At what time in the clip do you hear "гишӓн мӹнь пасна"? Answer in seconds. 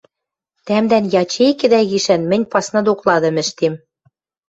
1.89-2.79